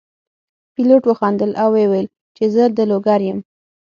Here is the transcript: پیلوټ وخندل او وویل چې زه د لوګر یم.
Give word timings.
پیلوټ 0.73 1.03
وخندل 1.07 1.51
او 1.61 1.69
وویل 1.77 2.07
چې 2.35 2.43
زه 2.55 2.63
د 2.77 2.79
لوګر 2.89 3.19
یم. 3.27 3.39